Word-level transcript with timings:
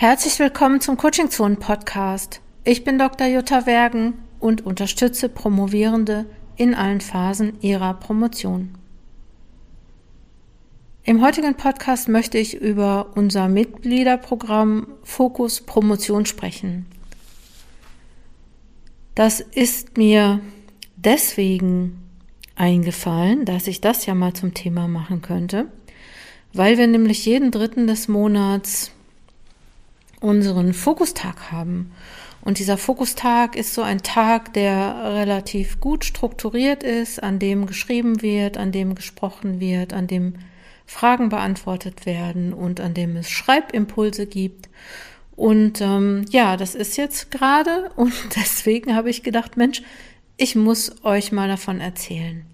Herzlich 0.00 0.38
willkommen 0.38 0.80
zum 0.80 0.96
Coaching 0.96 1.28
Zone 1.28 1.56
Podcast. 1.56 2.40
Ich 2.62 2.84
bin 2.84 3.00
Dr. 3.00 3.26
Jutta 3.26 3.66
Wergen 3.66 4.14
und 4.38 4.64
unterstütze 4.64 5.28
Promovierende 5.28 6.24
in 6.54 6.76
allen 6.76 7.00
Phasen 7.00 7.60
ihrer 7.62 7.94
Promotion. 7.94 8.78
Im 11.02 11.20
heutigen 11.20 11.56
Podcast 11.56 12.08
möchte 12.08 12.38
ich 12.38 12.54
über 12.54 13.10
unser 13.16 13.48
Mitgliederprogramm 13.48 14.86
Fokus 15.02 15.62
Promotion 15.62 16.26
sprechen. 16.26 16.86
Das 19.16 19.40
ist 19.40 19.96
mir 19.96 20.38
deswegen 20.94 22.04
eingefallen, 22.54 23.44
dass 23.44 23.66
ich 23.66 23.80
das 23.80 24.06
ja 24.06 24.14
mal 24.14 24.32
zum 24.32 24.54
Thema 24.54 24.86
machen 24.86 25.22
könnte, 25.22 25.66
weil 26.52 26.78
wir 26.78 26.86
nämlich 26.86 27.26
jeden 27.26 27.50
dritten 27.50 27.88
des 27.88 28.06
Monats 28.06 28.92
unseren 30.20 30.74
Fokustag 30.74 31.52
haben. 31.52 31.92
Und 32.40 32.58
dieser 32.58 32.78
Fokustag 32.78 33.56
ist 33.56 33.74
so 33.74 33.82
ein 33.82 34.02
Tag, 34.02 34.54
der 34.54 35.14
relativ 35.14 35.80
gut 35.80 36.04
strukturiert 36.04 36.82
ist, 36.82 37.22
an 37.22 37.38
dem 37.38 37.66
geschrieben 37.66 38.22
wird, 38.22 38.56
an 38.56 38.72
dem 38.72 38.94
gesprochen 38.94 39.60
wird, 39.60 39.92
an 39.92 40.06
dem 40.06 40.34
Fragen 40.86 41.28
beantwortet 41.28 42.06
werden 42.06 42.54
und 42.54 42.80
an 42.80 42.94
dem 42.94 43.16
es 43.16 43.28
Schreibimpulse 43.28 44.26
gibt. 44.26 44.68
Und 45.36 45.80
ähm, 45.80 46.24
ja, 46.30 46.56
das 46.56 46.74
ist 46.74 46.96
jetzt 46.96 47.30
gerade 47.30 47.90
und 47.96 48.14
deswegen 48.36 48.94
habe 48.94 49.10
ich 49.10 49.22
gedacht, 49.22 49.56
Mensch, 49.56 49.82
ich 50.36 50.54
muss 50.54 51.04
euch 51.04 51.32
mal 51.32 51.48
davon 51.48 51.80
erzählen. 51.80 52.46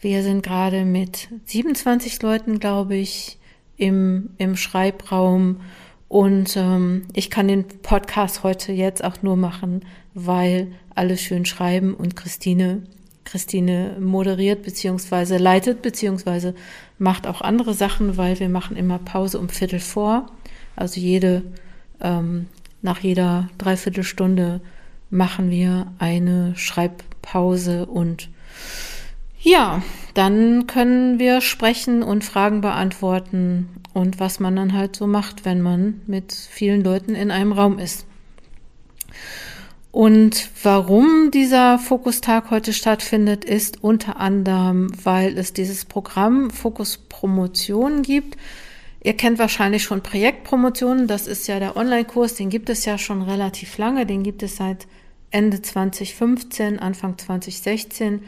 Wir 0.00 0.22
sind 0.22 0.42
gerade 0.42 0.84
mit 0.84 1.28
27 1.46 2.20
Leuten, 2.22 2.58
glaube 2.58 2.96
ich, 2.96 3.38
im, 3.76 4.30
im 4.38 4.56
Schreibraum 4.56 5.60
und 6.14 6.56
ähm, 6.56 7.08
ich 7.12 7.28
kann 7.28 7.48
den 7.48 7.66
Podcast 7.66 8.44
heute 8.44 8.70
jetzt 8.70 9.02
auch 9.02 9.22
nur 9.22 9.34
machen, 9.34 9.84
weil 10.14 10.70
alle 10.94 11.16
schön 11.16 11.44
schreiben 11.44 11.92
und 11.92 12.14
Christine, 12.14 12.84
Christine 13.24 13.96
moderiert 13.98 14.62
beziehungsweise 14.62 15.38
leitet 15.38 15.82
beziehungsweise 15.82 16.54
macht 16.98 17.26
auch 17.26 17.40
andere 17.40 17.74
Sachen, 17.74 18.16
weil 18.16 18.38
wir 18.38 18.48
machen 18.48 18.76
immer 18.76 19.00
Pause 19.00 19.40
um 19.40 19.48
Viertel 19.48 19.80
vor. 19.80 20.30
Also 20.76 21.00
jede, 21.00 21.42
ähm, 22.00 22.46
nach 22.80 23.00
jeder 23.00 23.48
Dreiviertelstunde 23.58 24.60
machen 25.10 25.50
wir 25.50 25.88
eine 25.98 26.52
Schreibpause 26.54 27.86
und 27.86 28.28
ja, 29.40 29.82
dann 30.14 30.68
können 30.68 31.18
wir 31.18 31.40
sprechen 31.40 32.04
und 32.04 32.22
Fragen 32.22 32.60
beantworten 32.60 33.68
und 33.94 34.20
was 34.20 34.40
man 34.40 34.56
dann 34.56 34.74
halt 34.74 34.96
so 34.96 35.06
macht, 35.06 35.44
wenn 35.44 35.62
man 35.62 36.02
mit 36.06 36.32
vielen 36.34 36.84
Leuten 36.84 37.14
in 37.14 37.30
einem 37.30 37.52
Raum 37.52 37.78
ist. 37.78 38.04
Und 39.92 40.50
warum 40.64 41.30
dieser 41.30 41.78
Fokustag 41.78 42.50
heute 42.50 42.72
stattfindet, 42.72 43.44
ist 43.44 43.84
unter 43.84 44.18
anderem, 44.18 44.90
weil 45.04 45.38
es 45.38 45.52
dieses 45.52 45.84
Programm 45.84 46.50
Fokus 46.50 46.98
Promotion 46.98 48.02
gibt. 48.02 48.36
Ihr 49.04 49.16
kennt 49.16 49.38
wahrscheinlich 49.38 49.84
schon 49.84 50.02
Projektpromotionen. 50.02 51.06
Das 51.06 51.28
ist 51.28 51.46
ja 51.46 51.60
der 51.60 51.76
Online-Kurs. 51.76 52.34
Den 52.34 52.50
gibt 52.50 52.70
es 52.70 52.84
ja 52.84 52.98
schon 52.98 53.22
relativ 53.22 53.78
lange. 53.78 54.04
Den 54.04 54.24
gibt 54.24 54.42
es 54.42 54.56
seit 54.56 54.88
Ende 55.30 55.62
2015, 55.62 56.80
Anfang 56.80 57.16
2016. 57.16 58.24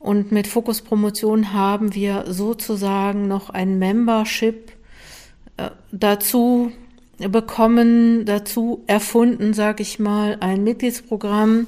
Und 0.00 0.32
mit 0.32 0.48
Fokus 0.48 0.82
Promotion 0.82 1.52
haben 1.52 1.94
wir 1.94 2.24
sozusagen 2.26 3.28
noch 3.28 3.50
ein 3.50 3.78
Membership 3.78 4.72
dazu 5.92 6.72
bekommen, 7.18 8.24
dazu 8.26 8.82
erfunden, 8.86 9.54
sage 9.54 9.82
ich 9.82 9.98
mal, 9.98 10.36
ein 10.40 10.64
Mitgliedsprogramm. 10.64 11.66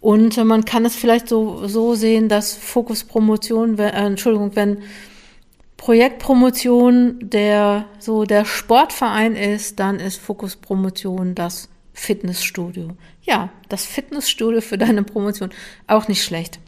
Und 0.00 0.36
man 0.44 0.66
kann 0.66 0.84
es 0.84 0.94
vielleicht 0.94 1.28
so, 1.28 1.66
so 1.66 1.94
sehen, 1.94 2.28
dass 2.28 2.54
Fokus 2.54 3.04
Promotion, 3.04 3.78
äh, 3.78 3.88
Entschuldigung, 3.90 4.54
wenn 4.54 4.78
Projektpromotion 5.78 7.18
der 7.20 7.86
so 7.98 8.24
der 8.24 8.44
Sportverein 8.44 9.34
ist, 9.36 9.80
dann 9.80 10.00
ist 10.00 10.20
Fokus 10.20 10.56
Promotion 10.56 11.34
das 11.34 11.68
Fitnessstudio. 11.94 12.88
Ja, 13.22 13.50
das 13.68 13.84
Fitnessstudio 13.86 14.60
für 14.60 14.78
deine 14.78 15.02
Promotion 15.02 15.50
auch 15.86 16.08
nicht 16.08 16.22
schlecht. 16.22 16.58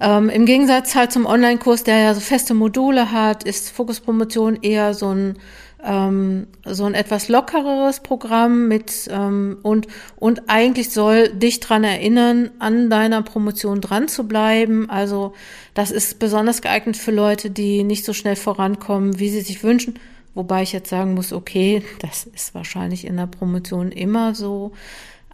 Ähm, 0.00 0.28
Im 0.28 0.46
Gegensatz 0.46 0.94
halt 0.94 1.12
zum 1.12 1.26
Online-Kurs, 1.26 1.84
der 1.84 1.98
ja 1.98 2.14
so 2.14 2.20
feste 2.20 2.54
Module 2.54 3.12
hat, 3.12 3.44
ist 3.44 3.70
Fokuspromotion 3.70 4.58
eher 4.62 4.94
so 4.94 5.08
ein 5.08 5.38
ähm, 5.84 6.46
so 6.64 6.84
ein 6.84 6.94
etwas 6.94 7.28
lockereres 7.28 8.00
Programm 8.00 8.66
mit 8.66 9.08
ähm, 9.10 9.58
und 9.62 9.86
und 10.16 10.48
eigentlich 10.48 10.90
soll 10.90 11.28
dich 11.28 11.60
dran 11.60 11.84
erinnern, 11.84 12.50
an 12.58 12.90
deiner 12.90 13.22
Promotion 13.22 13.80
dran 13.80 14.08
zu 14.08 14.26
bleiben. 14.26 14.90
Also 14.90 15.34
das 15.74 15.90
ist 15.90 16.18
besonders 16.18 16.62
geeignet 16.62 16.96
für 16.96 17.12
Leute, 17.12 17.50
die 17.50 17.84
nicht 17.84 18.04
so 18.04 18.12
schnell 18.12 18.36
vorankommen, 18.36 19.18
wie 19.18 19.28
sie 19.28 19.42
sich 19.42 19.62
wünschen. 19.62 19.98
Wobei 20.34 20.62
ich 20.62 20.72
jetzt 20.72 20.90
sagen 20.90 21.14
muss, 21.14 21.32
okay, 21.32 21.82
das 22.00 22.24
ist 22.24 22.54
wahrscheinlich 22.54 23.06
in 23.06 23.16
der 23.16 23.26
Promotion 23.26 23.92
immer 23.92 24.34
so 24.34 24.72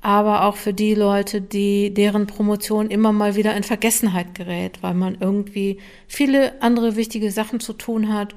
aber 0.02 0.44
auch 0.44 0.56
für 0.56 0.74
die 0.74 0.94
Leute, 0.94 1.40
die 1.40 1.94
deren 1.94 2.26
Promotion 2.26 2.90
immer 2.90 3.12
mal 3.12 3.36
wieder 3.36 3.56
in 3.56 3.62
Vergessenheit 3.62 4.34
gerät, 4.34 4.82
weil 4.82 4.94
man 4.94 5.16
irgendwie 5.20 5.78
viele 6.08 6.60
andere 6.60 6.96
wichtige 6.96 7.30
Sachen 7.30 7.60
zu 7.60 7.72
tun 7.72 8.12
hat 8.12 8.34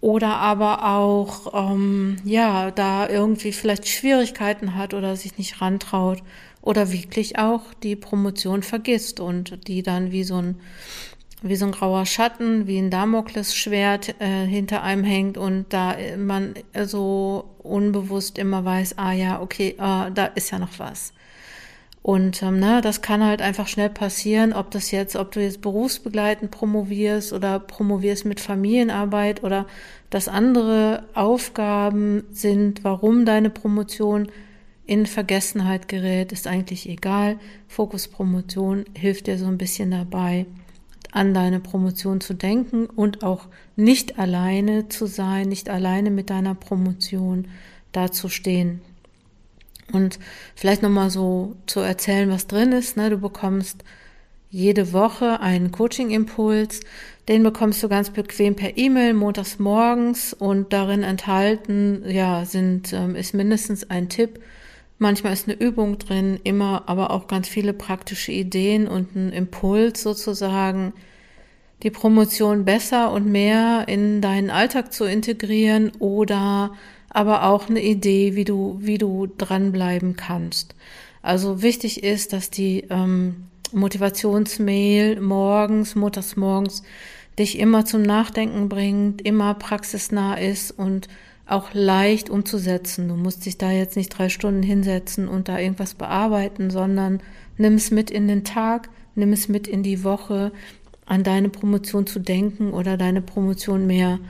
oder 0.00 0.36
aber 0.36 0.96
auch 0.96 1.72
ähm, 1.72 2.16
ja 2.24 2.70
da 2.70 3.08
irgendwie 3.08 3.52
vielleicht 3.52 3.88
Schwierigkeiten 3.88 4.76
hat 4.76 4.94
oder 4.94 5.16
sich 5.16 5.36
nicht 5.36 5.60
rantraut 5.60 6.22
oder 6.62 6.92
wirklich 6.92 7.38
auch 7.38 7.74
die 7.82 7.96
Promotion 7.96 8.62
vergisst 8.62 9.18
und 9.18 9.66
die 9.66 9.82
dann 9.82 10.12
wie 10.12 10.24
so 10.24 10.36
ein 10.36 10.60
wie 11.42 11.56
so 11.56 11.66
ein 11.66 11.72
grauer 11.72 12.06
Schatten, 12.06 12.66
wie 12.66 12.78
ein 12.78 12.90
Damoklesschwert 12.90 14.20
äh, 14.20 14.46
hinter 14.46 14.82
einem 14.82 15.04
hängt 15.04 15.38
und 15.38 15.72
da 15.72 15.96
man 16.18 16.54
so 16.84 17.50
unbewusst 17.58 18.38
immer 18.38 18.64
weiß, 18.64 18.98
ah 18.98 19.12
ja, 19.12 19.40
okay, 19.40 19.70
äh, 19.78 20.10
da 20.12 20.26
ist 20.34 20.50
ja 20.50 20.58
noch 20.58 20.78
was. 20.78 21.12
Und 22.02 22.42
ähm, 22.42 22.58
ne, 22.58 22.80
das 22.80 23.02
kann 23.02 23.24
halt 23.24 23.42
einfach 23.42 23.68
schnell 23.68 23.90
passieren, 23.90 24.54
ob 24.54 24.70
das 24.70 24.90
jetzt, 24.90 25.16
ob 25.16 25.32
du 25.32 25.40
jetzt 25.40 25.60
berufsbegleitend 25.60 26.50
promovierst 26.50 27.32
oder 27.32 27.58
promovierst 27.58 28.24
mit 28.24 28.40
Familienarbeit 28.40 29.44
oder 29.44 29.66
dass 30.08 30.26
andere 30.26 31.04
Aufgaben 31.14 32.24
sind, 32.32 32.84
warum 32.84 33.26
deine 33.26 33.50
Promotion 33.50 34.28
in 34.86 35.04
Vergessenheit 35.06 35.88
gerät, 35.88 36.32
ist 36.32 36.46
eigentlich 36.46 36.88
egal. 36.88 37.38
Fokus 37.68 38.08
Promotion 38.08 38.86
hilft 38.94 39.26
dir 39.26 39.36
so 39.36 39.46
ein 39.46 39.58
bisschen 39.58 39.90
dabei, 39.90 40.46
an 41.12 41.34
deine 41.34 41.60
Promotion 41.60 42.20
zu 42.20 42.34
denken 42.34 42.86
und 42.86 43.22
auch 43.22 43.46
nicht 43.76 44.18
alleine 44.18 44.88
zu 44.88 45.06
sein, 45.06 45.48
nicht 45.48 45.68
alleine 45.68 46.10
mit 46.10 46.30
deiner 46.30 46.54
Promotion 46.54 47.48
dazustehen. 47.92 48.80
Und 49.92 50.18
vielleicht 50.54 50.82
nochmal 50.82 51.10
so 51.10 51.56
zu 51.66 51.80
erzählen, 51.80 52.30
was 52.30 52.46
drin 52.46 52.72
ist. 52.72 52.96
Ne? 52.96 53.10
Du 53.10 53.18
bekommst 53.18 53.84
jede 54.50 54.92
Woche 54.92 55.40
einen 55.40 55.72
Coaching-Impuls. 55.72 56.80
Den 57.28 57.42
bekommst 57.42 57.82
du 57.82 57.88
ganz 57.88 58.10
bequem 58.10 58.56
per 58.56 58.76
E-Mail 58.76 59.14
montags 59.14 59.58
morgens 59.58 60.32
und 60.32 60.72
darin 60.72 61.02
enthalten, 61.02 62.02
ja, 62.08 62.44
sind, 62.44 62.92
ähm, 62.92 63.14
ist 63.14 63.34
mindestens 63.34 63.88
ein 63.88 64.08
Tipp. 64.08 64.40
Manchmal 65.02 65.32
ist 65.32 65.48
eine 65.48 65.58
Übung 65.58 65.96
drin, 65.96 66.38
immer 66.44 66.82
aber 66.84 67.10
auch 67.10 67.26
ganz 67.26 67.48
viele 67.48 67.72
praktische 67.72 68.32
Ideen 68.32 68.86
und 68.86 69.16
ein 69.16 69.32
Impuls 69.32 70.02
sozusagen, 70.02 70.92
die 71.82 71.90
Promotion 71.90 72.66
besser 72.66 73.10
und 73.10 73.24
mehr 73.24 73.88
in 73.88 74.20
deinen 74.20 74.50
Alltag 74.50 74.92
zu 74.92 75.06
integrieren 75.06 75.90
oder 76.00 76.74
aber 77.08 77.44
auch 77.44 77.70
eine 77.70 77.82
Idee, 77.82 78.36
wie 78.36 78.44
du, 78.44 78.76
wie 78.82 78.98
du 78.98 79.26
dranbleiben 79.26 80.16
kannst. 80.16 80.74
Also 81.22 81.62
wichtig 81.62 82.02
ist, 82.02 82.34
dass 82.34 82.50
die 82.50 82.84
ähm, 82.90 83.46
Motivationsmail 83.72 85.18
morgens, 85.22 85.94
montags 85.94 86.36
morgens 86.36 86.82
dich 87.38 87.58
immer 87.58 87.86
zum 87.86 88.02
Nachdenken 88.02 88.68
bringt, 88.68 89.22
immer 89.22 89.54
praxisnah 89.54 90.34
ist 90.34 90.72
und 90.72 91.08
auch 91.50 91.74
leicht 91.74 92.30
umzusetzen. 92.30 93.08
Du 93.08 93.14
musst 93.14 93.46
dich 93.46 93.58
da 93.58 93.70
jetzt 93.70 93.96
nicht 93.96 94.10
drei 94.10 94.28
Stunden 94.28 94.62
hinsetzen 94.62 95.28
und 95.28 95.48
da 95.48 95.58
irgendwas 95.58 95.94
bearbeiten, 95.94 96.70
sondern 96.70 97.20
nimm 97.56 97.74
es 97.74 97.90
mit 97.90 98.10
in 98.10 98.28
den 98.28 98.44
Tag, 98.44 98.88
nimm 99.14 99.32
es 99.32 99.48
mit 99.48 99.66
in 99.66 99.82
die 99.82 100.04
Woche, 100.04 100.52
an 101.06 101.24
deine 101.24 101.48
Promotion 101.48 102.06
zu 102.06 102.20
denken 102.20 102.72
oder 102.72 102.96
deine 102.96 103.20
Promotion 103.20 103.86
mehr 103.86 104.20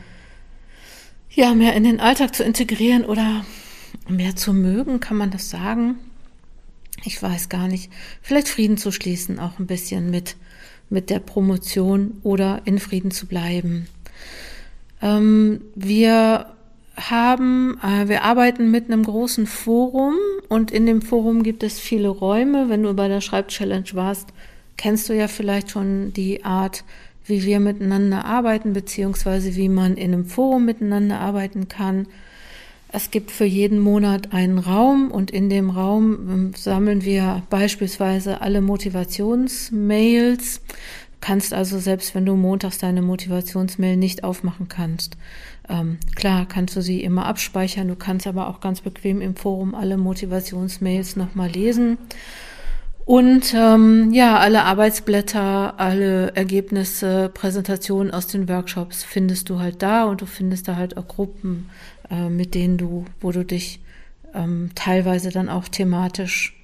ja, 1.30 1.54
mehr 1.54 1.74
in 1.74 1.84
den 1.84 2.00
Alltag 2.00 2.34
zu 2.34 2.42
integrieren 2.42 3.04
oder 3.04 3.44
mehr 4.08 4.34
zu 4.36 4.52
mögen, 4.52 5.00
kann 5.00 5.16
man 5.16 5.30
das 5.30 5.50
sagen? 5.50 5.96
Ich 7.04 7.22
weiß 7.22 7.48
gar 7.48 7.68
nicht. 7.68 7.90
Vielleicht 8.20 8.48
Frieden 8.48 8.76
zu 8.76 8.92
schließen, 8.92 9.38
auch 9.38 9.58
ein 9.58 9.66
bisschen 9.66 10.10
mit, 10.10 10.36
mit 10.90 11.08
der 11.08 11.20
Promotion 11.20 12.18
oder 12.22 12.62
in 12.64 12.78
Frieden 12.78 13.10
zu 13.10 13.26
bleiben. 13.26 13.86
Ähm, 15.00 15.62
wir 15.74 16.46
haben, 17.08 17.78
äh, 17.82 18.08
wir 18.08 18.24
arbeiten 18.24 18.70
mit 18.70 18.90
einem 18.90 19.04
großen 19.04 19.46
Forum 19.46 20.14
und 20.48 20.70
in 20.70 20.86
dem 20.86 21.02
Forum 21.02 21.42
gibt 21.42 21.62
es 21.62 21.78
viele 21.78 22.08
Räume. 22.08 22.68
Wenn 22.68 22.82
du 22.82 22.92
bei 22.94 23.08
der 23.08 23.20
Schreibchallenge 23.20 23.94
warst, 23.94 24.28
kennst 24.76 25.08
du 25.08 25.14
ja 25.14 25.28
vielleicht 25.28 25.70
schon 25.70 26.12
die 26.12 26.44
Art, 26.44 26.84
wie 27.24 27.44
wir 27.44 27.60
miteinander 27.60 28.24
arbeiten, 28.24 28.72
beziehungsweise 28.72 29.54
wie 29.56 29.68
man 29.68 29.96
in 29.96 30.12
einem 30.12 30.26
Forum 30.26 30.64
miteinander 30.64 31.20
arbeiten 31.20 31.68
kann. 31.68 32.06
Es 32.92 33.10
gibt 33.10 33.30
für 33.30 33.44
jeden 33.44 33.78
Monat 33.78 34.32
einen 34.32 34.58
Raum 34.58 35.12
und 35.12 35.30
in 35.30 35.48
dem 35.48 35.70
Raum 35.70 36.28
ähm, 36.28 36.52
sammeln 36.56 37.04
wir 37.04 37.42
beispielsweise 37.48 38.40
alle 38.40 38.60
Motivationsmails. 38.60 40.60
Kannst 41.20 41.52
also 41.52 41.78
selbst, 41.78 42.14
wenn 42.14 42.26
du 42.26 42.34
montags 42.34 42.78
deine 42.78 43.02
Motivationsmail 43.02 43.96
nicht 43.96 44.24
aufmachen 44.24 44.68
kannst, 44.68 45.16
ähm, 45.70 45.98
klar 46.16 46.46
kannst 46.46 46.74
du 46.76 46.82
sie 46.82 47.02
immer 47.02 47.26
abspeichern. 47.26 47.88
Du 47.88 47.96
kannst 47.96 48.26
aber 48.26 48.48
auch 48.48 48.60
ganz 48.60 48.80
bequem 48.80 49.20
im 49.20 49.36
Forum 49.36 49.74
alle 49.74 49.96
Motivationsmails 49.96 51.16
nochmal 51.16 51.50
lesen. 51.50 51.98
Und 53.04 53.54
ähm, 53.54 54.12
ja, 54.12 54.38
alle 54.38 54.64
Arbeitsblätter, 54.64 55.80
alle 55.80 56.34
Ergebnisse, 56.36 57.30
Präsentationen 57.32 58.12
aus 58.12 58.26
den 58.26 58.48
Workshops 58.48 59.02
findest 59.02 59.48
du 59.48 59.58
halt 59.58 59.82
da 59.82 60.04
und 60.04 60.20
du 60.20 60.26
findest 60.26 60.68
da 60.68 60.76
halt 60.76 60.96
auch 60.96 61.08
Gruppen, 61.08 61.70
äh, 62.10 62.28
mit 62.28 62.54
denen 62.54 62.76
du, 62.76 63.06
wo 63.20 63.32
du 63.32 63.44
dich 63.44 63.80
ähm, 64.34 64.70
teilweise 64.74 65.30
dann 65.30 65.48
auch 65.48 65.66
thematisch 65.68 66.56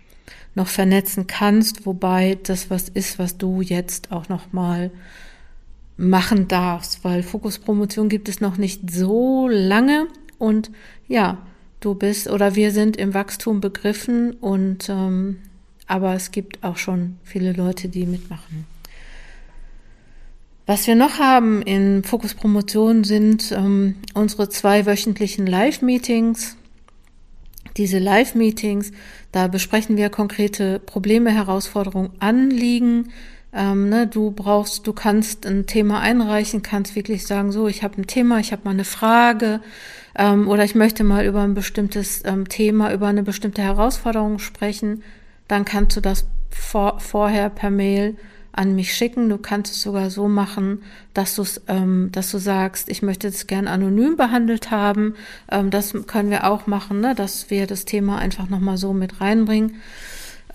noch 0.54 0.68
vernetzen 0.68 1.26
kannst, 1.26 1.84
wobei 1.84 2.38
das 2.42 2.70
was 2.70 2.88
ist, 2.88 3.18
was 3.18 3.38
du 3.38 3.60
jetzt 3.60 4.12
auch 4.12 4.28
noch 4.28 4.52
mal 4.52 4.90
machen 5.96 6.48
darfst, 6.48 7.04
weil 7.04 7.22
Fokuspromotion 7.22 8.08
gibt 8.08 8.28
es 8.28 8.40
noch 8.40 8.56
nicht 8.56 8.90
so 8.90 9.48
lange 9.48 10.06
und 10.38 10.70
ja, 11.08 11.38
du 11.80 11.94
bist 11.94 12.28
oder 12.28 12.54
wir 12.54 12.70
sind 12.70 12.96
im 12.96 13.14
Wachstum 13.14 13.60
begriffen 13.60 14.32
und 14.32 14.88
ähm, 14.88 15.38
aber 15.86 16.14
es 16.14 16.32
gibt 16.32 16.64
auch 16.64 16.76
schon 16.76 17.16
viele 17.22 17.52
Leute, 17.52 17.88
die 17.88 18.06
mitmachen. 18.06 18.66
Was 20.66 20.88
wir 20.88 20.96
noch 20.96 21.20
haben 21.20 21.62
in 21.62 22.02
Fokus 22.02 22.34
Promotion 22.34 23.04
sind 23.04 23.52
ähm, 23.52 23.94
unsere 24.14 24.48
zwei 24.48 24.84
wöchentlichen 24.84 25.46
Live-Meetings. 25.46 26.56
Diese 27.76 28.00
Live-Meetings, 28.00 28.90
da 29.30 29.46
besprechen 29.46 29.96
wir 29.96 30.10
konkrete 30.10 30.80
Probleme, 30.80 31.30
Herausforderungen, 31.30 32.10
Anliegen. 32.18 33.12
Ähm, 33.56 33.88
ne, 33.88 34.06
du 34.06 34.30
brauchst, 34.30 34.86
du 34.86 34.92
kannst 34.92 35.46
ein 35.46 35.66
Thema 35.66 36.00
einreichen, 36.00 36.62
kannst 36.62 36.94
wirklich 36.94 37.26
sagen, 37.26 37.50
so, 37.50 37.66
ich 37.66 37.82
habe 37.82 38.00
ein 38.00 38.06
Thema, 38.06 38.38
ich 38.38 38.52
habe 38.52 38.62
mal 38.64 38.70
eine 38.70 38.84
Frage 38.84 39.60
ähm, 40.14 40.46
oder 40.48 40.62
ich 40.62 40.74
möchte 40.74 41.02
mal 41.02 41.24
über 41.24 41.42
ein 41.42 41.54
bestimmtes 41.54 42.22
ähm, 42.24 42.48
Thema, 42.48 42.92
über 42.92 43.06
eine 43.06 43.22
bestimmte 43.22 43.62
Herausforderung 43.62 44.38
sprechen 44.38 45.02
dann 45.48 45.64
kannst 45.64 45.96
du 45.96 46.00
das 46.00 46.26
vor, 46.50 47.00
vorher 47.00 47.50
per 47.50 47.70
Mail 47.70 48.16
an 48.52 48.74
mich 48.74 48.94
schicken. 48.94 49.28
Du 49.28 49.36
kannst 49.38 49.72
es 49.72 49.82
sogar 49.82 50.10
so 50.10 50.28
machen, 50.28 50.82
dass 51.12 51.34
du 51.34 51.44
ähm, 51.68 52.10
dass 52.12 52.30
du 52.30 52.38
sagst, 52.38 52.88
ich 52.88 53.02
möchte 53.02 53.28
es 53.28 53.46
gern 53.46 53.68
anonym 53.68 54.16
behandelt 54.16 54.70
haben. 54.70 55.14
Ähm, 55.50 55.70
das 55.70 55.94
können 56.06 56.30
wir 56.30 56.50
auch 56.50 56.66
machen, 56.66 57.00
ne? 57.00 57.14
dass 57.14 57.50
wir 57.50 57.66
das 57.66 57.84
Thema 57.84 58.18
einfach 58.18 58.48
nochmal 58.48 58.78
so 58.78 58.92
mit 58.92 59.20
reinbringen. 59.20 59.76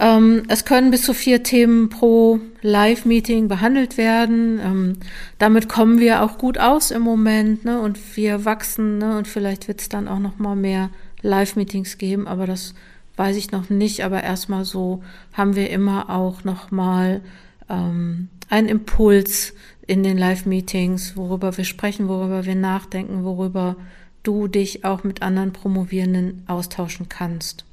Ähm, 0.01 0.43
es 0.47 0.65
können 0.65 0.89
bis 0.89 1.03
zu 1.03 1.13
vier 1.13 1.43
Themen 1.43 1.89
pro 1.89 2.39
Live-Meeting 2.63 3.47
behandelt 3.47 3.97
werden. 3.97 4.59
Ähm, 4.59 4.97
damit 5.37 5.69
kommen 5.69 5.99
wir 5.99 6.23
auch 6.23 6.39
gut 6.39 6.57
aus 6.57 6.89
im 6.89 7.03
Moment, 7.03 7.63
ne? 7.65 7.79
Und 7.79 8.17
wir 8.17 8.43
wachsen, 8.43 8.97
ne? 8.97 9.15
Und 9.15 9.27
vielleicht 9.27 9.67
wird 9.67 9.79
es 9.79 9.89
dann 9.89 10.07
auch 10.07 10.17
nochmal 10.17 10.55
mehr 10.55 10.89
Live-Meetings 11.21 11.99
geben, 11.99 12.27
aber 12.27 12.47
das 12.47 12.73
weiß 13.15 13.37
ich 13.37 13.51
noch 13.51 13.69
nicht, 13.69 14.03
aber 14.03 14.23
erstmal 14.23 14.65
so 14.65 15.03
haben 15.33 15.55
wir 15.55 15.69
immer 15.69 16.09
auch 16.09 16.43
nochmal 16.43 17.21
ähm, 17.69 18.29
einen 18.49 18.69
Impuls 18.69 19.53
in 19.85 20.01
den 20.01 20.17
Live-Meetings, 20.17 21.15
worüber 21.15 21.55
wir 21.57 21.63
sprechen, 21.63 22.07
worüber 22.07 22.47
wir 22.47 22.55
nachdenken, 22.55 23.23
worüber 23.23 23.75
du 24.23 24.47
dich 24.47 24.83
auch 24.83 25.03
mit 25.03 25.21
anderen 25.21 25.53
Promovierenden 25.53 26.43
austauschen 26.47 27.07
kannst. 27.07 27.65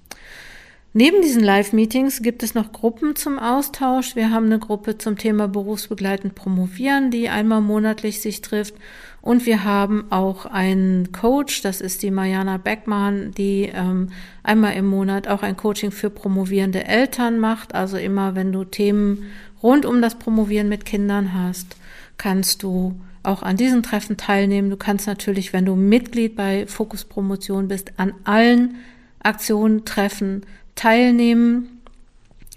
Neben 0.94 1.20
diesen 1.20 1.44
Live-Meetings 1.44 2.23
gibt 2.23 2.43
es 2.43 2.55
noch 2.55 2.73
Gruppen 2.73 3.14
zum 3.14 3.38
Austausch. 3.38 4.17
Wir 4.17 4.31
haben 4.31 4.46
eine 4.46 4.58
Gruppe 4.58 4.96
zum 4.96 5.19
Thema 5.19 5.46
berufsbegleitend 5.46 6.35
promovieren, 6.35 7.11
die 7.11 7.29
einmal 7.29 7.61
monatlich 7.61 8.23
sich 8.23 8.40
trifft. 8.40 8.75
Und 9.20 9.44
wir 9.44 9.64
haben 9.64 10.06
auch 10.11 10.46
einen 10.46 11.12
Coach, 11.12 11.61
das 11.61 11.82
ist 11.82 12.02
die 12.02 12.11
Mariana 12.11 12.56
Beckmann, 12.56 13.32
die 13.37 13.70
ähm, 13.73 14.08
einmal 14.43 14.75
im 14.76 14.87
Monat 14.87 15.29
auch 15.29 15.43
ein 15.43 15.58
Coaching 15.58 15.90
für 15.90 16.08
promovierende 16.08 16.85
Eltern 16.85 17.38
macht. 17.38 17.75
Also 17.75 17.99
immer, 17.99 18.34
wenn 18.34 18.50
du 18.50 18.64
Themen 18.64 19.26
rund 19.62 19.84
um 19.84 20.00
das 20.00 20.14
Promovieren 20.14 20.70
mit 20.70 20.87
Kindern 20.87 21.34
hast, 21.34 21.76
kannst 22.17 22.62
du 22.62 22.99
auch 23.23 23.43
an 23.43 23.58
diesen 23.58 23.82
Treffen 23.82 24.17
teilnehmen. 24.17 24.70
Du 24.70 24.79
kannst 24.79 25.06
natürlich, 25.06 25.52
wenn 25.52 25.67
du 25.67 25.76
Mitglied 25.76 26.34
bei 26.34 26.67
Fokus 26.67 27.05
Promotion 27.05 27.69
bist, 27.69 27.93
an 27.99 28.14
allen 28.25 28.76
Aktionen, 29.20 29.84
Treffen 29.84 30.46
teilnehmen. 30.79 31.81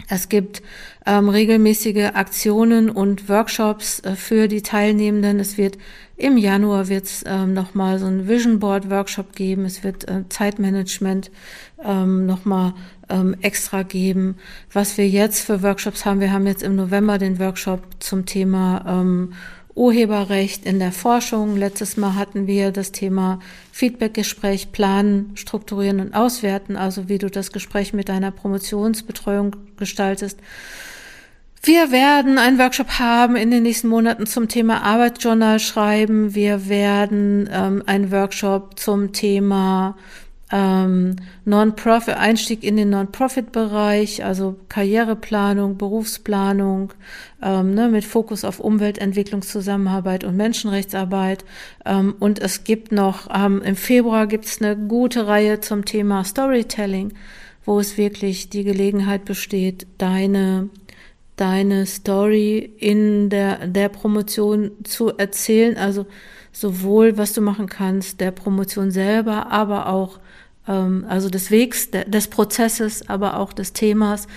Es 0.08 0.28
gibt 0.28 0.62
ähm, 1.06 1.28
regelmäßige 1.28 2.10
Aktionen 2.14 2.90
und 2.90 3.28
Workshops 3.28 4.00
äh, 4.00 4.14
für 4.14 4.48
die 4.48 4.62
Teilnehmenden. 4.62 5.40
Es 5.40 5.58
wird 5.58 5.78
im 6.16 6.36
Januar 6.36 6.88
wird 6.88 7.06
es 7.06 7.24
ähm, 7.26 7.52
nochmal 7.52 7.98
so 7.98 8.06
ein 8.06 8.28
Vision 8.28 8.60
Board 8.60 8.90
Workshop 8.90 9.34
geben. 9.34 9.64
Es 9.64 9.82
wird 9.82 10.08
äh, 10.08 10.22
Zeitmanagement 10.28 11.30
ähm, 11.84 12.26
nochmal 12.26 12.74
ähm, 13.08 13.34
extra 13.40 13.82
geben. 13.82 14.36
Was 14.72 14.98
wir 14.98 15.08
jetzt 15.08 15.40
für 15.40 15.62
Workshops 15.62 16.04
haben, 16.04 16.20
wir 16.20 16.32
haben 16.32 16.46
jetzt 16.46 16.62
im 16.62 16.76
November 16.76 17.18
den 17.18 17.40
Workshop 17.40 17.82
zum 17.98 18.24
Thema 18.24 18.84
ähm, 18.86 19.32
Urheberrecht 19.74 20.66
in 20.66 20.78
der 20.78 20.92
Forschung. 20.92 21.56
Letztes 21.56 21.96
Mal 21.96 22.14
hatten 22.14 22.46
wir 22.46 22.72
das 22.72 22.92
Thema 22.92 23.40
Feedbackgespräch 23.72 24.72
planen, 24.72 25.32
strukturieren 25.36 26.00
und 26.00 26.14
auswerten, 26.14 26.76
also 26.76 27.08
wie 27.08 27.18
du 27.18 27.30
das 27.30 27.52
Gespräch 27.52 27.92
mit 27.92 28.08
deiner 28.08 28.30
Promotionsbetreuung 28.30 29.56
gestaltest. 29.76 30.38
Wir 31.64 31.92
werden 31.92 32.38
einen 32.38 32.58
Workshop 32.58 32.98
haben 32.98 33.36
in 33.36 33.52
den 33.52 33.62
nächsten 33.62 33.86
Monaten 33.88 34.26
zum 34.26 34.48
Thema 34.48 34.82
Arbeitsjournal 34.82 35.60
schreiben. 35.60 36.34
Wir 36.34 36.68
werden 36.68 37.48
ähm, 37.52 37.84
einen 37.86 38.10
Workshop 38.10 38.80
zum 38.80 39.12
Thema 39.12 39.96
ähm, 40.52 41.16
Non-Profit, 41.46 42.14
Einstieg 42.16 42.62
in 42.62 42.76
den 42.76 42.90
Non-Profit-Bereich, 42.90 44.22
also 44.24 44.56
Karriereplanung, 44.68 45.78
Berufsplanung, 45.78 46.92
ähm, 47.42 47.74
ne, 47.74 47.88
mit 47.88 48.04
Fokus 48.04 48.44
auf 48.44 48.60
Umweltentwicklungszusammenarbeit 48.60 50.24
und 50.24 50.36
Menschenrechtsarbeit. 50.36 51.46
Ähm, 51.86 52.14
und 52.20 52.38
es 52.38 52.64
gibt 52.64 52.92
noch, 52.92 53.28
ähm, 53.34 53.62
im 53.62 53.76
Februar 53.76 54.26
gibt 54.26 54.44
es 54.44 54.60
eine 54.60 54.76
gute 54.76 55.26
Reihe 55.26 55.60
zum 55.60 55.86
Thema 55.86 56.22
Storytelling, 56.22 57.14
wo 57.64 57.80
es 57.80 57.96
wirklich 57.96 58.50
die 58.50 58.64
Gelegenheit 58.64 59.24
besteht, 59.24 59.86
deine 59.96 60.68
deine 61.36 61.86
Story 61.86 62.72
in 62.78 63.30
der, 63.30 63.66
der 63.66 63.88
Promotion 63.88 64.70
zu 64.84 65.16
erzählen, 65.16 65.76
also 65.78 66.06
sowohl 66.52 67.16
was 67.16 67.32
du 67.32 67.40
machen 67.40 67.66
kannst, 67.66 68.20
der 68.20 68.30
Promotion 68.30 68.90
selber, 68.90 69.50
aber 69.50 69.88
auch 69.88 70.20
also 70.64 71.28
des 71.28 71.50
Wegs, 71.50 71.90
des 71.90 72.28
Prozesses, 72.28 73.08
aber 73.08 73.38
auch 73.38 73.52
des 73.52 73.72
Themas. 73.72 74.28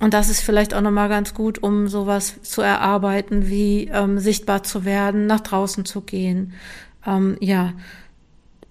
Und 0.00 0.14
das 0.14 0.28
ist 0.28 0.42
vielleicht 0.42 0.74
auch 0.74 0.80
nochmal 0.80 1.08
ganz 1.08 1.34
gut, 1.34 1.62
um 1.62 1.88
sowas 1.88 2.40
zu 2.42 2.60
erarbeiten, 2.60 3.48
wie 3.48 3.88
ähm, 3.92 4.18
sichtbar 4.18 4.62
zu 4.62 4.84
werden, 4.84 5.26
nach 5.26 5.40
draußen 5.40 5.84
zu 5.84 6.02
gehen. 6.02 6.52
Ähm, 7.06 7.36
ja, 7.40 7.72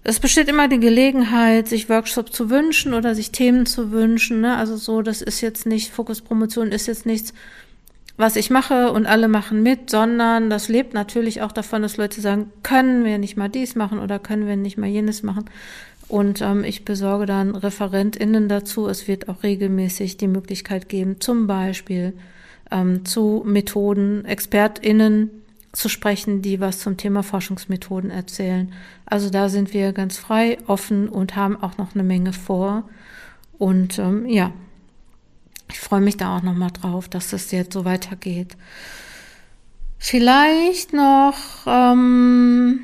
es 0.04 0.20
besteht 0.20 0.48
immer 0.48 0.68
die 0.68 0.78
Gelegenheit, 0.78 1.66
sich 1.66 1.88
Workshops 1.88 2.30
zu 2.30 2.48
wünschen 2.48 2.94
oder 2.94 3.16
sich 3.16 3.32
Themen 3.32 3.66
zu 3.66 3.90
wünschen. 3.90 4.40
Ne? 4.40 4.56
Also 4.56 4.76
so, 4.76 5.02
das 5.02 5.20
ist 5.20 5.40
jetzt 5.40 5.66
nicht, 5.66 5.90
Fokuspromotion 5.90 6.70
ist 6.70 6.86
jetzt 6.86 7.06
nichts, 7.06 7.34
was 8.16 8.36
ich 8.36 8.48
mache 8.48 8.92
und 8.92 9.06
alle 9.06 9.26
machen 9.26 9.64
mit, 9.64 9.90
sondern 9.90 10.48
das 10.48 10.68
lebt 10.68 10.94
natürlich 10.94 11.42
auch 11.42 11.50
davon, 11.50 11.82
dass 11.82 11.96
Leute 11.96 12.20
sagen, 12.20 12.52
können 12.62 13.04
wir 13.04 13.18
nicht 13.18 13.36
mal 13.36 13.48
dies 13.48 13.74
machen 13.74 13.98
oder 13.98 14.20
können 14.20 14.46
wir 14.46 14.56
nicht 14.56 14.78
mal 14.78 14.86
jenes 14.86 15.24
machen. 15.24 15.46
Und 16.08 16.40
ähm, 16.40 16.62
ich 16.64 16.84
besorge 16.84 17.26
dann 17.26 17.56
ReferentInnen 17.56 18.48
dazu. 18.48 18.86
Es 18.86 19.08
wird 19.08 19.28
auch 19.28 19.42
regelmäßig 19.42 20.16
die 20.16 20.28
Möglichkeit 20.28 20.88
geben, 20.88 21.20
zum 21.20 21.46
Beispiel 21.46 22.12
ähm, 22.70 23.04
zu 23.04 23.42
Methoden, 23.44 24.24
ExpertInnen 24.24 25.30
zu 25.72 25.88
sprechen, 25.88 26.42
die 26.42 26.60
was 26.60 26.78
zum 26.78 26.96
Thema 26.96 27.22
Forschungsmethoden 27.22 28.10
erzählen. 28.10 28.72
Also 29.04 29.30
da 29.30 29.48
sind 29.48 29.74
wir 29.74 29.92
ganz 29.92 30.16
frei, 30.16 30.58
offen 30.66 31.08
und 31.08 31.36
haben 31.36 31.60
auch 31.60 31.76
noch 31.76 31.94
eine 31.94 32.02
Menge 32.04 32.32
vor. 32.32 32.88
Und 33.58 33.98
ähm, 33.98 34.26
ja, 34.26 34.52
ich 35.68 35.80
freue 35.80 36.00
mich 36.00 36.16
da 36.16 36.36
auch 36.36 36.42
nochmal 36.42 36.70
drauf, 36.70 37.08
dass 37.08 37.30
das 37.30 37.50
jetzt 37.50 37.72
so 37.72 37.84
weitergeht. 37.84 38.56
Vielleicht 39.98 40.92
noch, 40.92 41.36
ähm, 41.66 42.80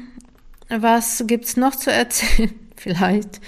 was 0.69 1.25
gibt's 1.27 1.57
noch 1.57 1.77
zu 1.77 1.93
erzählen? 1.93 2.53
Vielleicht. 2.83 3.41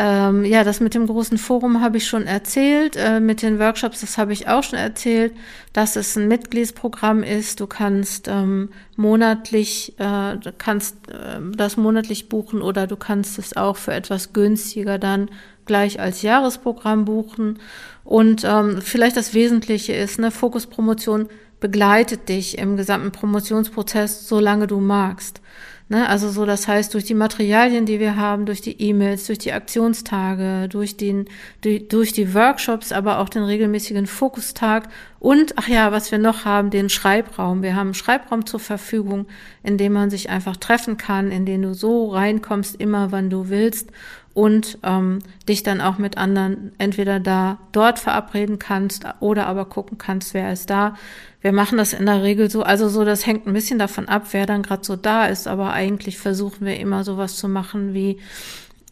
Ähm, 0.00 0.44
ja, 0.44 0.62
das 0.62 0.78
mit 0.78 0.94
dem 0.94 1.08
großen 1.08 1.38
Forum 1.38 1.80
habe 1.80 1.96
ich 1.96 2.06
schon 2.06 2.24
erzählt. 2.24 2.94
Äh, 2.94 3.18
mit 3.18 3.42
den 3.42 3.58
Workshops, 3.58 4.00
das 4.00 4.16
habe 4.16 4.32
ich 4.32 4.46
auch 4.46 4.62
schon 4.62 4.78
erzählt, 4.78 5.34
dass 5.72 5.96
es 5.96 6.14
ein 6.16 6.28
Mitgliedsprogramm 6.28 7.24
ist. 7.24 7.58
Du 7.58 7.66
kannst 7.66 8.28
ähm, 8.28 8.70
monatlich, 8.94 9.98
äh, 9.98 10.36
kannst 10.56 11.08
äh, 11.08 11.40
das 11.56 11.76
monatlich 11.76 12.28
buchen 12.28 12.62
oder 12.62 12.86
du 12.86 12.96
kannst 12.96 13.40
es 13.40 13.56
auch 13.56 13.76
für 13.76 13.92
etwas 13.92 14.32
günstiger 14.32 14.98
dann 14.98 15.30
gleich 15.64 15.98
als 15.98 16.22
Jahresprogramm 16.22 17.04
buchen. 17.04 17.58
Und 18.04 18.44
ähm, 18.44 18.80
vielleicht 18.80 19.16
das 19.16 19.34
Wesentliche 19.34 19.94
ist, 19.94 20.20
ne, 20.20 20.30
Fokuspromotion 20.30 21.28
begleitet 21.58 22.28
dich 22.28 22.56
im 22.56 22.76
gesamten 22.76 23.10
Promotionsprozess, 23.10 24.28
solange 24.28 24.68
du 24.68 24.78
magst. 24.78 25.40
Ne, 25.90 26.06
also 26.06 26.28
so, 26.28 26.44
das 26.44 26.68
heißt, 26.68 26.92
durch 26.92 27.04
die 27.04 27.14
Materialien, 27.14 27.86
die 27.86 27.98
wir 27.98 28.16
haben, 28.16 28.44
durch 28.44 28.60
die 28.60 28.78
E-Mails, 28.78 29.26
durch 29.26 29.38
die 29.38 29.52
Aktionstage, 29.52 30.68
durch, 30.68 30.98
den, 30.98 31.24
durch, 31.62 31.88
durch 31.88 32.12
die 32.12 32.34
Workshops, 32.34 32.92
aber 32.92 33.20
auch 33.20 33.30
den 33.30 33.42
regelmäßigen 33.42 34.06
Fokustag 34.06 34.90
und, 35.18 35.54
ach 35.56 35.66
ja, 35.66 35.90
was 35.90 36.12
wir 36.12 36.18
noch 36.18 36.44
haben, 36.44 36.68
den 36.68 36.90
Schreibraum. 36.90 37.62
Wir 37.62 37.74
haben 37.74 37.88
einen 37.88 37.94
Schreibraum 37.94 38.44
zur 38.44 38.60
Verfügung, 38.60 39.28
in 39.62 39.78
dem 39.78 39.94
man 39.94 40.10
sich 40.10 40.28
einfach 40.28 40.58
treffen 40.58 40.98
kann, 40.98 41.30
in 41.30 41.46
den 41.46 41.62
du 41.62 41.72
so 41.72 42.10
reinkommst, 42.10 42.76
immer 42.76 43.10
wann 43.10 43.30
du 43.30 43.48
willst 43.48 43.90
und 44.38 44.78
ähm, 44.84 45.18
dich 45.48 45.64
dann 45.64 45.80
auch 45.80 45.98
mit 45.98 46.16
anderen 46.16 46.70
entweder 46.78 47.18
da 47.18 47.58
dort 47.72 47.98
verabreden 47.98 48.60
kannst 48.60 49.04
oder 49.18 49.48
aber 49.48 49.64
gucken 49.64 49.98
kannst, 49.98 50.32
wer 50.32 50.52
ist 50.52 50.70
da. 50.70 50.94
Wir 51.40 51.50
machen 51.50 51.76
das 51.76 51.92
in 51.92 52.06
der 52.06 52.22
Regel 52.22 52.48
so, 52.48 52.62
also 52.62 52.88
so, 52.88 53.04
das 53.04 53.26
hängt 53.26 53.48
ein 53.48 53.52
bisschen 53.52 53.80
davon 53.80 54.06
ab, 54.06 54.26
wer 54.30 54.46
dann 54.46 54.62
gerade 54.62 54.84
so 54.84 54.94
da 54.94 55.26
ist, 55.26 55.48
aber 55.48 55.72
eigentlich 55.72 56.18
versuchen 56.18 56.64
wir 56.64 56.78
immer 56.78 57.02
sowas 57.02 57.34
zu 57.34 57.48
machen 57.48 57.94
wie 57.94 58.20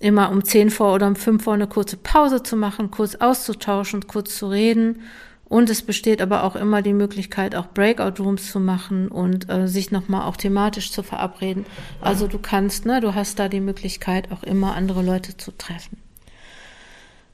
immer 0.00 0.32
um 0.32 0.42
zehn 0.42 0.68
vor 0.68 0.92
oder 0.92 1.06
um 1.06 1.14
fünf 1.14 1.44
vor 1.44 1.54
eine 1.54 1.68
kurze 1.68 1.96
Pause 1.96 2.42
zu 2.42 2.56
machen, 2.56 2.90
kurz 2.90 3.14
auszutauschen, 3.14 4.08
kurz 4.08 4.36
zu 4.36 4.48
reden. 4.48 5.02
Und 5.48 5.70
es 5.70 5.82
besteht 5.82 6.20
aber 6.20 6.42
auch 6.42 6.56
immer 6.56 6.82
die 6.82 6.92
Möglichkeit, 6.92 7.54
auch 7.54 7.68
Breakout 7.68 8.20
Rooms 8.22 8.50
zu 8.50 8.58
machen 8.58 9.08
und 9.08 9.48
äh, 9.48 9.68
sich 9.68 9.92
nochmal 9.92 10.22
auch 10.22 10.36
thematisch 10.36 10.90
zu 10.90 11.04
verabreden. 11.04 11.66
Also 12.00 12.26
du 12.26 12.38
kannst, 12.38 12.84
ne, 12.84 13.00
du 13.00 13.14
hast 13.14 13.38
da 13.38 13.48
die 13.48 13.60
Möglichkeit, 13.60 14.32
auch 14.32 14.42
immer 14.42 14.74
andere 14.74 15.02
Leute 15.02 15.36
zu 15.36 15.52
treffen. 15.52 15.98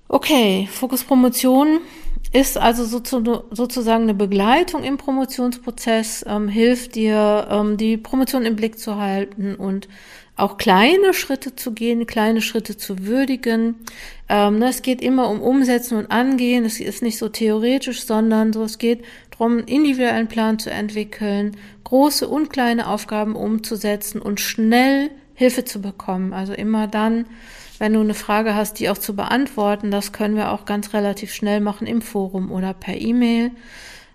Okay, 0.08 0.68
Fokus 0.70 1.04
Promotion 1.04 1.80
ist 2.32 2.58
also 2.58 2.84
sozusagen 2.84 4.02
eine 4.02 4.14
Begleitung 4.14 4.84
im 4.84 4.98
Promotionsprozess, 4.98 6.24
ähm, 6.26 6.48
hilft 6.48 6.94
dir, 6.94 7.46
ähm, 7.50 7.78
die 7.78 7.96
Promotion 7.96 8.44
im 8.44 8.56
Blick 8.56 8.78
zu 8.78 8.96
halten 8.96 9.54
und 9.54 9.88
auch 10.36 10.56
kleine 10.56 11.12
Schritte 11.12 11.56
zu 11.56 11.72
gehen, 11.72 12.06
kleine 12.06 12.40
Schritte 12.40 12.76
zu 12.76 13.04
würdigen. 13.06 13.76
Ähm, 14.28 14.58
ne, 14.58 14.68
es 14.68 14.82
geht 14.82 15.02
immer 15.02 15.28
um 15.28 15.42
Umsetzen 15.42 15.98
und 15.98 16.10
Angehen. 16.10 16.64
Es 16.64 16.80
ist 16.80 17.02
nicht 17.02 17.18
so 17.18 17.28
theoretisch, 17.28 18.04
sondern 18.04 18.52
so, 18.52 18.64
es 18.64 18.78
geht 18.78 19.04
darum, 19.30 19.58
einen 19.58 19.68
individuellen 19.68 20.28
Plan 20.28 20.58
zu 20.58 20.70
entwickeln, 20.70 21.56
große 21.84 22.26
und 22.26 22.50
kleine 22.50 22.88
Aufgaben 22.88 23.36
umzusetzen 23.36 24.22
und 24.22 24.40
schnell 24.40 25.10
Hilfe 25.34 25.64
zu 25.64 25.82
bekommen. 25.82 26.32
Also 26.32 26.54
immer 26.54 26.86
dann, 26.86 27.26
wenn 27.78 27.92
du 27.92 28.00
eine 28.00 28.14
Frage 28.14 28.54
hast, 28.54 28.78
die 28.78 28.88
auch 28.88 28.98
zu 28.98 29.14
beantworten, 29.14 29.90
das 29.90 30.12
können 30.12 30.36
wir 30.36 30.52
auch 30.52 30.64
ganz 30.64 30.94
relativ 30.94 31.34
schnell 31.34 31.60
machen 31.60 31.86
im 31.86 32.00
Forum 32.00 32.50
oder 32.50 32.72
per 32.72 32.96
E-Mail. 32.96 33.50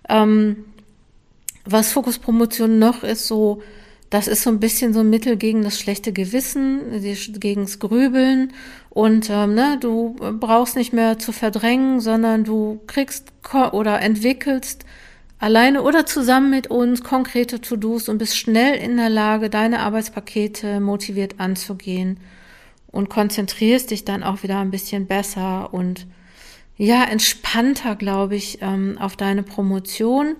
Ähm, 0.08 0.64
was 1.64 1.92
Fokus 1.92 2.18
Promotion 2.18 2.78
noch 2.78 3.04
ist, 3.04 3.26
so, 3.26 3.62
das 4.10 4.26
ist 4.26 4.42
so 4.42 4.50
ein 4.50 4.60
bisschen 4.60 4.94
so 4.94 5.00
ein 5.00 5.10
Mittel 5.10 5.36
gegen 5.36 5.62
das 5.62 5.78
schlechte 5.78 6.12
Gewissen, 6.12 6.80
gegen 7.40 7.62
das 7.62 7.78
Grübeln. 7.78 8.52
Und 8.90 9.28
ähm, 9.30 9.54
ne, 9.54 9.76
du 9.80 10.16
brauchst 10.40 10.76
nicht 10.76 10.92
mehr 10.92 11.18
zu 11.18 11.32
verdrängen, 11.32 12.00
sondern 12.00 12.44
du 12.44 12.80
kriegst 12.86 13.32
oder 13.72 14.00
entwickelst 14.00 14.84
alleine 15.38 15.82
oder 15.82 16.06
zusammen 16.06 16.50
mit 16.50 16.68
uns 16.68 17.04
konkrete 17.04 17.60
To-Dos 17.60 18.08
und 18.08 18.18
bist 18.18 18.36
schnell 18.36 18.74
in 18.74 18.96
der 18.96 19.10
Lage, 19.10 19.50
deine 19.50 19.80
Arbeitspakete 19.80 20.80
motiviert 20.80 21.36
anzugehen 21.38 22.18
und 22.90 23.08
konzentrierst 23.08 23.90
dich 23.90 24.04
dann 24.04 24.22
auch 24.22 24.42
wieder 24.42 24.58
ein 24.58 24.70
bisschen 24.70 25.06
besser 25.06 25.72
und 25.72 26.06
ja, 26.76 27.04
entspannter, 27.04 27.96
glaube 27.96 28.36
ich, 28.36 28.58
ähm, 28.62 28.98
auf 28.98 29.16
deine 29.16 29.42
Promotion. 29.42 30.36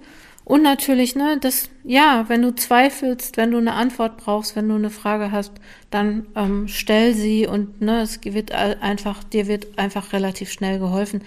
Und 0.48 0.62
natürlich, 0.62 1.14
ne, 1.14 1.36
das, 1.38 1.68
ja, 1.84 2.24
wenn 2.28 2.40
du 2.40 2.54
zweifelst, 2.54 3.36
wenn 3.36 3.50
du 3.50 3.58
eine 3.58 3.74
Antwort 3.74 4.16
brauchst, 4.16 4.56
wenn 4.56 4.66
du 4.66 4.76
eine 4.76 4.88
Frage 4.88 5.30
hast, 5.30 5.52
dann 5.90 6.26
ähm, 6.34 6.68
stell 6.68 7.12
sie 7.12 7.46
und 7.46 7.82
ne, 7.82 8.00
es 8.00 8.24
wird 8.24 8.52
einfach, 8.52 9.22
dir 9.24 9.46
wird 9.46 9.78
einfach 9.78 10.14
relativ 10.14 10.50
schnell 10.50 10.78
geholfen. 10.78 11.20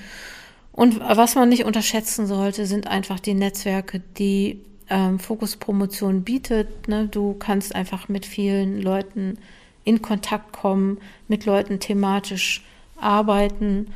Und 0.72 1.02
was 1.02 1.36
man 1.36 1.50
nicht 1.50 1.66
unterschätzen 1.66 2.26
sollte, 2.26 2.66
sind 2.66 2.88
einfach 2.88 3.20
die 3.20 3.36
Netzwerke, 3.36 4.02
die 4.18 4.60
ähm, 4.90 5.20
Fokus 5.20 5.56
Promotion 5.56 6.24
bietet. 6.24 6.88
Ne? 6.88 7.08
Du 7.08 7.36
kannst 7.36 7.76
einfach 7.76 8.10
mit 8.10 8.26
vielen 8.26 8.82
Leuten 8.82 9.38
in 9.84 10.02
Kontakt 10.02 10.52
kommen, 10.52 10.98
mit 11.28 11.46
Leuten 11.46 11.80
thematisch 11.80 12.66
arbeiten. 13.00 13.94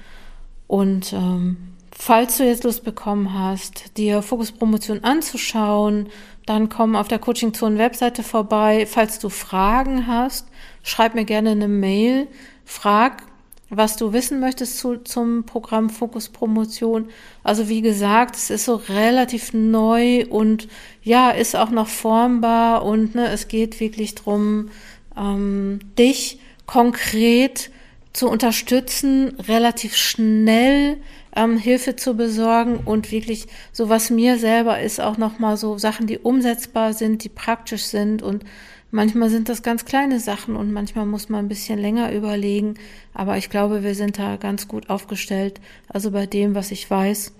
Und 0.67 1.13
ähm, 1.13 1.57
falls 1.97 2.37
du 2.37 2.45
jetzt 2.45 2.63
Lust 2.63 2.83
bekommen 2.83 3.33
hast, 3.33 3.97
dir 3.97 4.21
Fokus 4.21 4.51
Promotion 4.51 5.03
anzuschauen, 5.03 6.09
dann 6.45 6.69
komm 6.69 6.95
auf 6.95 7.07
der 7.07 7.19
Coaching 7.19 7.53
Zone 7.53 7.79
Webseite 7.79 8.21
vorbei. 8.21 8.85
Falls 8.85 9.17
du 9.17 9.29
Fragen 9.29 10.05
hast, 10.05 10.47
schreib 10.83 11.15
mir 11.15 11.25
gerne 11.25 11.51
eine 11.51 11.67
Mail. 11.67 12.27
Frag, 12.65 13.23
was 13.69 13.95
du 13.95 14.13
wissen 14.13 14.39
möchtest 14.39 14.77
zu, 14.77 14.97
zum 14.97 15.45
Programm 15.45 15.89
Fokus 15.89 16.29
Promotion. 16.29 17.09
Also 17.43 17.67
wie 17.67 17.81
gesagt, 17.81 18.35
es 18.35 18.49
ist 18.49 18.65
so 18.65 18.75
relativ 18.75 19.53
neu 19.53 20.25
und 20.29 20.67
ja, 21.01 21.31
ist 21.31 21.55
auch 21.55 21.71
noch 21.71 21.87
formbar 21.87 22.85
und 22.85 23.15
ne, 23.15 23.29
es 23.29 23.47
geht 23.47 23.79
wirklich 23.79 24.13
drum 24.13 24.69
ähm, 25.17 25.79
dich 25.97 26.39
konkret 26.67 27.71
zu 28.13 28.29
unterstützen, 28.29 29.35
relativ 29.47 29.95
schnell 29.95 30.97
ähm, 31.35 31.57
Hilfe 31.57 31.95
zu 31.95 32.15
besorgen 32.15 32.77
und 32.85 33.11
wirklich 33.11 33.47
so 33.71 33.89
was 33.89 34.09
mir 34.09 34.37
selber 34.37 34.79
ist 34.81 35.01
auch 35.01 35.17
nochmal 35.17 35.57
so 35.57 35.77
Sachen, 35.77 36.07
die 36.07 36.17
umsetzbar 36.17 36.93
sind, 36.93 37.23
die 37.23 37.29
praktisch 37.29 37.83
sind. 37.83 38.21
Und 38.21 38.45
manchmal 38.91 39.29
sind 39.29 39.49
das 39.49 39.61
ganz 39.61 39.85
kleine 39.85 40.19
Sachen 40.19 40.55
und 40.55 40.71
manchmal 40.71 41.05
muss 41.05 41.29
man 41.29 41.45
ein 41.45 41.49
bisschen 41.49 41.79
länger 41.79 42.11
überlegen, 42.13 42.75
aber 43.13 43.37
ich 43.37 43.49
glaube, 43.49 43.83
wir 43.83 43.95
sind 43.95 44.17
da 44.17 44.37
ganz 44.37 44.67
gut 44.67 44.89
aufgestellt. 44.89 45.59
Also 45.89 46.11
bei 46.11 46.25
dem, 46.25 46.55
was 46.55 46.71
ich 46.71 46.89
weiß 46.89 47.33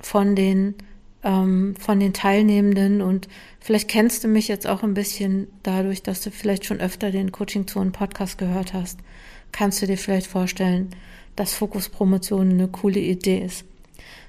von 0.00 0.34
den 0.34 0.74
ähm, 1.24 1.74
von 1.78 2.00
den 2.00 2.12
Teilnehmenden. 2.12 3.00
Und 3.00 3.28
vielleicht 3.60 3.88
kennst 3.88 4.24
du 4.24 4.28
mich 4.28 4.48
jetzt 4.48 4.66
auch 4.66 4.82
ein 4.82 4.94
bisschen 4.94 5.48
dadurch, 5.62 6.02
dass 6.02 6.20
du 6.20 6.30
vielleicht 6.30 6.64
schon 6.64 6.80
öfter 6.80 7.10
den 7.10 7.32
Coaching 7.32 7.66
Zone 7.66 7.90
Podcast 7.90 8.38
gehört 8.38 8.72
hast, 8.72 8.98
kannst 9.52 9.82
du 9.82 9.86
dir 9.86 9.98
vielleicht 9.98 10.26
vorstellen, 10.26 10.90
dass 11.36 11.54
Fokuspromotion 11.54 12.50
eine 12.50 12.68
coole 12.68 13.00
Idee 13.00 13.44
ist. 13.44 13.64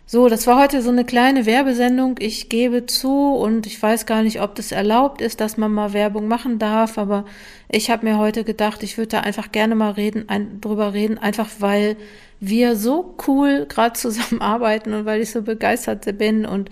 So, 0.06 0.28
das 0.28 0.46
war 0.48 0.62
heute 0.62 0.82
so 0.82 0.90
eine 0.90 1.06
kleine 1.06 1.46
Werbesendung. 1.46 2.18
Ich 2.20 2.50
gebe 2.50 2.86
zu 2.86 3.36
und 3.36 3.66
ich 3.66 3.82
weiß 3.82 4.06
gar 4.06 4.22
nicht, 4.22 4.42
ob 4.42 4.54
das 4.54 4.72
erlaubt 4.72 5.22
ist, 5.22 5.40
dass 5.40 5.58
man 5.58 5.72
mal 5.74 5.94
Werbung 5.94 6.28
machen 6.28 6.60
darf, 6.60 6.98
aber 6.98 7.26
ich 7.70 7.90
habe 7.90 8.06
mir 8.06 8.18
heute 8.18 8.44
gedacht, 8.44 8.84
ich 8.84 8.98
würde 8.98 9.08
da 9.08 9.20
einfach 9.22 9.52
gerne 9.52 9.76
mal 9.76 9.92
reden, 9.92 10.28
ein, 10.28 10.60
drüber 10.62 10.94
reden, 10.94 11.18
einfach 11.18 11.50
weil 11.60 11.96
wir 12.40 12.76
so 12.76 13.16
cool 13.28 13.66
gerade 13.68 13.94
zusammenarbeiten 14.00 14.94
und 14.94 15.06
weil 15.06 15.22
ich 15.22 15.32
so 15.32 15.42
begeistert 15.42 16.18
bin 16.18 16.46
und 16.46 16.70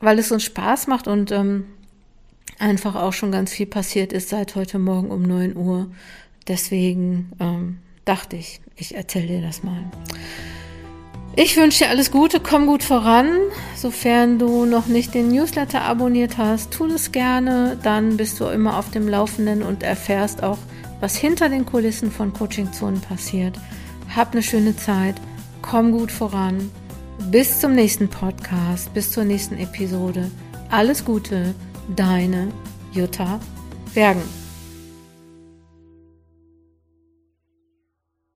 weil 0.00 0.18
es 0.18 0.32
uns 0.32 0.44
Spaß 0.44 0.86
macht 0.86 1.08
und 1.08 1.30
ähm, 1.30 1.66
einfach 2.58 2.94
auch 2.94 3.12
schon 3.12 3.32
ganz 3.32 3.52
viel 3.52 3.66
passiert 3.66 4.14
ist 4.14 4.30
seit 4.30 4.54
heute 4.54 4.78
Morgen 4.78 5.10
um 5.10 5.22
9 5.22 5.56
Uhr. 5.56 5.90
Deswegen 6.48 7.32
ähm, 7.38 7.78
dachte 8.04 8.36
ich, 8.36 8.61
ich 8.76 8.94
erzähle 8.94 9.26
dir 9.26 9.42
das 9.42 9.62
mal. 9.62 9.84
Ich 11.34 11.56
wünsche 11.56 11.84
dir 11.84 11.90
alles 11.90 12.10
Gute, 12.10 12.40
komm 12.40 12.66
gut 12.66 12.82
voran. 12.82 13.30
Sofern 13.74 14.38
du 14.38 14.66
noch 14.66 14.86
nicht 14.86 15.14
den 15.14 15.28
Newsletter 15.28 15.80
abonniert 15.82 16.36
hast, 16.36 16.72
tu 16.72 16.86
das 16.86 17.10
gerne. 17.10 17.78
Dann 17.82 18.18
bist 18.18 18.38
du 18.38 18.44
immer 18.46 18.78
auf 18.78 18.90
dem 18.90 19.08
Laufenden 19.08 19.62
und 19.62 19.82
erfährst 19.82 20.42
auch, 20.42 20.58
was 21.00 21.16
hinter 21.16 21.48
den 21.48 21.64
Kulissen 21.64 22.10
von 22.10 22.34
Coaching 22.34 22.70
Zonen 22.72 23.00
passiert. 23.00 23.58
Hab 24.14 24.32
eine 24.32 24.42
schöne 24.42 24.76
Zeit, 24.76 25.14
komm 25.62 25.92
gut 25.92 26.12
voran. 26.12 26.70
Bis 27.30 27.60
zum 27.60 27.74
nächsten 27.74 28.08
Podcast, 28.08 28.92
bis 28.92 29.10
zur 29.10 29.24
nächsten 29.24 29.56
Episode. 29.56 30.30
Alles 30.70 31.04
Gute, 31.04 31.54
deine 31.96 32.48
Jutta 32.92 33.40
Bergen. 33.94 34.41